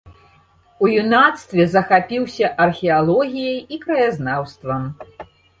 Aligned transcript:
У 0.85 0.87
юнацтве 1.01 1.67
захапіўся 1.75 2.51
археалогіяй 2.65 3.61
і 3.77 3.81
краязнаўствам. 3.85 4.93